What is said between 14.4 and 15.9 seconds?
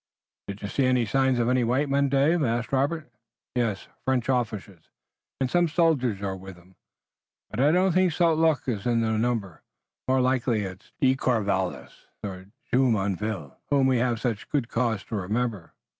good cause to remember."